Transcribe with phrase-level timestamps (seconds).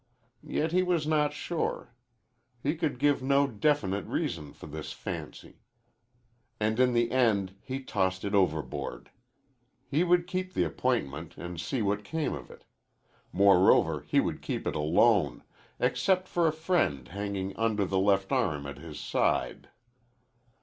[0.41, 1.93] Yet he was not sure.
[2.63, 5.59] He could give no definite reason for this fancy.
[6.59, 9.11] And in the end he tossed it overboard.
[9.87, 12.63] He would keep the appointment and see what came of it.
[13.31, 15.43] Moreover, he would keep it alone
[15.79, 19.69] except for a friend hanging under the left arm at his side.